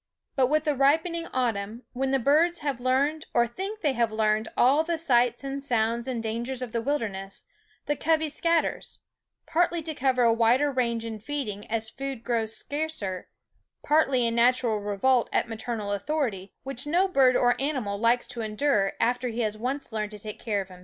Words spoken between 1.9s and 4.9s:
when the birds have learned or think they have learned all